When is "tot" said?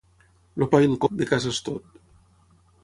1.69-2.03